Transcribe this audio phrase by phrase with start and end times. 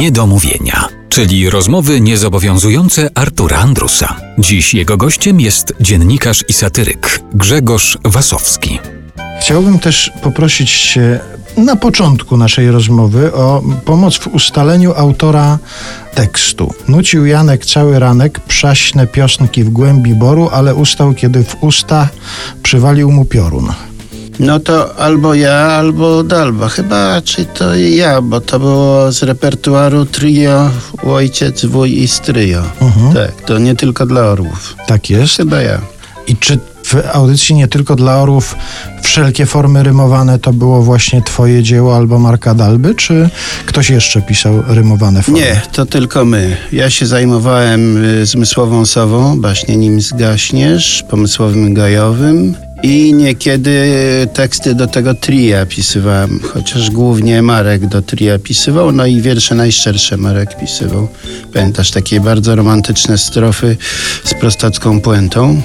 [0.00, 4.16] Niedomówienia, czyli rozmowy niezobowiązujące Artura Andrusa.
[4.38, 8.78] Dziś jego gościem jest dziennikarz i satyryk Grzegorz Wasowski.
[9.40, 11.20] Chciałbym też poprosić Cię
[11.56, 15.58] na początku naszej rozmowy o pomoc w ustaleniu autora
[16.14, 16.74] tekstu.
[16.88, 22.08] Nucił Janek cały ranek przaśne piosnki w głębi boru, ale ustał, kiedy w usta
[22.62, 23.72] przywalił mu piorun.
[24.40, 26.68] No to albo ja, albo Dalba.
[26.68, 30.70] Chyba czy to ja, bo to było z repertuaru trio
[31.02, 32.62] Ojciec, Wuj i Stryjo.
[33.14, 34.76] Tak, to nie tylko dla orłów.
[34.86, 35.36] Tak jest.
[35.36, 35.80] Chyba ja.
[36.26, 38.54] I czy w audycji nie tylko dla orłów
[39.02, 43.30] wszelkie formy rymowane to było właśnie Twoje dzieło albo Marka Dalby, czy
[43.66, 45.40] ktoś jeszcze pisał rymowane formy?
[45.40, 46.56] Nie, to tylko my.
[46.72, 53.88] Ja się zajmowałem y, zmysłową sową, baśnie nim zgaśniesz, pomysłowym gajowym i niekiedy
[54.32, 60.16] teksty do tego tria pisywałem, chociaż głównie Marek do tria pisywał, no i wiersze najszczersze
[60.16, 61.08] Marek pisywał.
[61.54, 63.76] Pamiętasz takie bardzo romantyczne strofy
[64.24, 65.62] z prostacką puentą?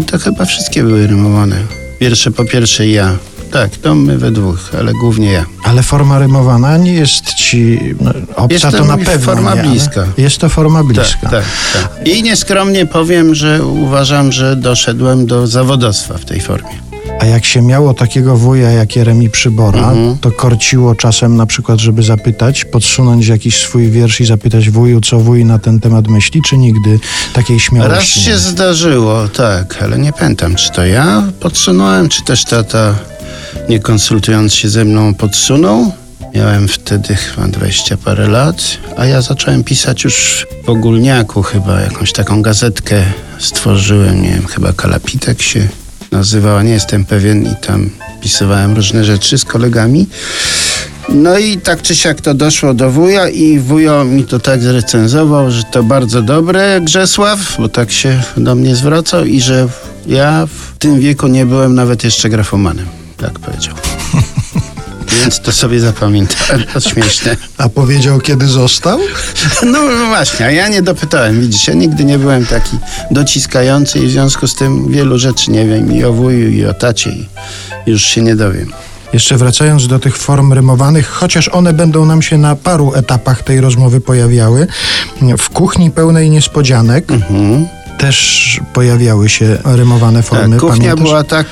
[0.00, 1.56] I to chyba wszystkie były rymowane.
[2.00, 3.16] Wiersze po pierwsze ja.
[3.50, 5.55] Tak, to my we dwóch, ale głównie ja.
[5.66, 9.62] Ale forma rymowana nie jest ci no, obca, Jest to, to na pewno forma nie,
[9.62, 10.04] bliska.
[10.18, 11.18] Jest to forma bliska.
[11.30, 12.06] Tak, tak, tak.
[12.08, 16.86] I nieskromnie powiem, że uważam, że doszedłem do zawodowstwa w tej formie.
[17.20, 20.18] A jak się miało takiego wuja jak Jeremi Przybora, Mhm.
[20.18, 25.18] to korciło czasem na przykład, żeby zapytać, podsunąć jakiś swój wiersz i zapytać wuju, co
[25.20, 26.98] wuj na ten temat myśli, czy nigdy
[27.32, 32.24] takiej Raz śmiałości nie się zdarzyło, tak, ale nie pamiętam, czy to ja podsunąłem, czy
[32.24, 32.94] też tata,
[33.68, 35.92] nie konsultując się ze mną, podsunął.
[36.34, 38.62] Miałem wtedy chyba 20 parę lat,
[38.96, 43.02] a ja zacząłem pisać już w ogólniaku chyba, jakąś taką gazetkę
[43.38, 45.68] stworzyłem, nie wiem, chyba Kalapitek się
[46.12, 47.90] nazywała, nie jestem pewien i tam
[48.20, 50.06] pisywałem różne rzeczy z kolegami.
[51.08, 55.50] No i tak czy siak to doszło do wuja i wujo mi to tak zrecenzował,
[55.50, 59.68] że to bardzo dobre Grzesław, bo tak się do mnie zwracał i że
[60.06, 62.86] ja w tym wieku nie byłem nawet jeszcze grafomanem,
[63.16, 63.74] tak powiedział.
[65.20, 67.36] Więc to sobie zapamiętałem, to śmieszne.
[67.58, 68.98] A powiedział, kiedy został?
[69.72, 69.78] No
[70.08, 72.78] właśnie, a ja nie dopytałem, widzisz, ja nigdy nie byłem taki
[73.10, 76.74] dociskający i w związku z tym wielu rzeczy nie wiem i o wuju i o
[76.74, 77.26] tacie i
[77.86, 78.72] już się nie dowiem.
[79.12, 83.60] Jeszcze wracając do tych form rymowanych, chociaż one będą nam się na paru etapach tej
[83.60, 84.66] rozmowy pojawiały,
[85.38, 87.66] w kuchni pełnej niespodzianek Mhm.
[87.98, 90.56] Też pojawiały się rymowane formy.
[90.56, 91.04] Tak, kuchnia Pamiętasz?
[91.04, 91.46] była tak,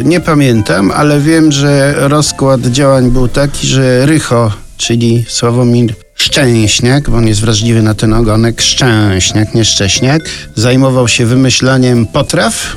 [0.00, 7.10] e, nie pamiętam, ale wiem, że rozkład działań był taki, że Rycho, czyli Sławomir Szczęśniak,
[7.10, 10.22] bo on jest wrażliwy na ten ogonek, Szczęśniak, nie Szcześniak,
[10.54, 12.76] zajmował się wymyślaniem potraw,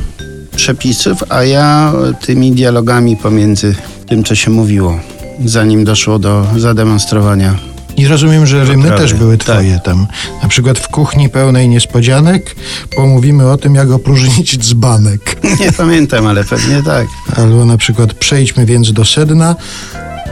[0.56, 1.94] przepisów, a ja
[2.26, 3.76] tymi dialogami pomiędzy
[4.08, 5.00] tym, co się mówiło,
[5.46, 7.56] zanim doszło do zademonstrowania.
[7.98, 9.48] I rozumiem, że rymy Potrawy, też były tak.
[9.48, 10.08] twoje tam.
[10.44, 12.56] Na przykład w kuchni pełnej niespodzianek
[12.96, 15.38] pomówimy o tym, jak opróżnić dzbanek.
[15.60, 17.08] Nie pamiętam, ale pewnie tak.
[17.36, 19.56] Albo na przykład przejdźmy więc do sedna.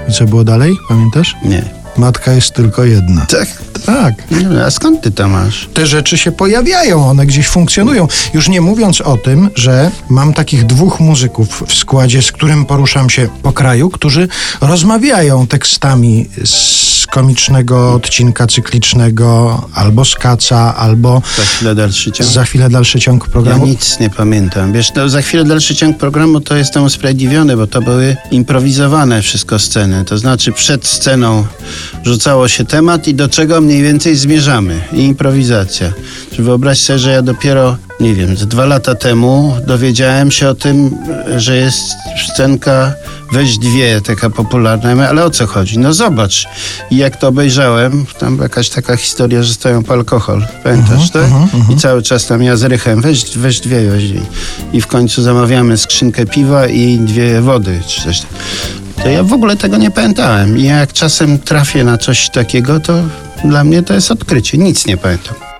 [0.09, 0.77] I co było dalej?
[0.89, 1.35] Pamiętasz?
[1.45, 1.63] Nie.
[1.97, 3.25] Matka jest tylko jedna.
[3.25, 3.47] Tak?
[3.85, 4.13] Tak.
[4.67, 5.69] A skąd ty to masz?
[5.73, 8.07] Te rzeczy się pojawiają, one gdzieś funkcjonują.
[8.33, 13.09] Już nie mówiąc o tym, że mam takich dwóch muzyków w składzie, z którym poruszam
[13.09, 14.27] się po kraju, którzy
[14.61, 22.29] rozmawiają tekstami z komicznego odcinka cyklicznego, albo z kaca, albo Za chwilę dalszy ciąg.
[22.29, 23.65] za chwilę dalszy ciąg Ja programu.
[23.65, 24.73] nic nie pamiętam.
[24.73, 29.59] Wiesz, no, za chwilę dalszy ciąg programu to jestem usprawiedliwiony, bo to były improwizowane wszystko
[29.59, 30.05] sceny.
[30.05, 31.45] To znaczy przed sceną
[32.03, 34.81] rzucało się temat i do czego mniej więcej zmierzamy.
[34.91, 35.93] I improwizacja.
[36.31, 40.97] Czy wyobraź sobie, że ja dopiero, nie wiem, dwa lata temu dowiedziałem się o tym,
[41.37, 41.81] że jest
[42.33, 42.93] scenka
[43.31, 45.09] Weź dwie, taka popularna.
[45.09, 45.79] Ale o co chodzi?
[45.79, 46.47] No zobacz.
[46.91, 50.45] I jak to obejrzałem, tam jakaś taka historia, że stoją po alkohol.
[50.63, 51.23] Pamiętasz, tak?
[51.69, 54.21] I cały czas tam ja z Rychem, weź, weź dwie, weź dwie.
[54.73, 58.21] I w końcu zamawiamy skrzynkę piwa i dwie wody, czy coś.
[59.03, 60.57] To ja w ogóle tego nie pamiętałem.
[60.57, 63.03] I jak czasem trafię na coś takiego, to
[63.43, 64.57] dla mnie to jest odkrycie.
[64.57, 65.52] Nic nie pamiętam.